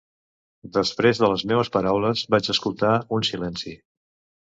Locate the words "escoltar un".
2.57-3.31